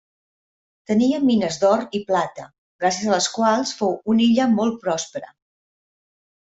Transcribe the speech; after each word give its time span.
Tenia 0.91 1.19
mines 1.25 1.59
d'or 1.65 1.83
i 1.99 2.01
plata, 2.09 2.47
gràcies 2.85 3.13
a 3.13 3.15
les 3.17 3.31
quals 3.37 3.77
fou 3.83 3.97
una 4.15 4.29
illa 4.31 4.53
molt 4.59 4.85
prospera. 4.89 5.35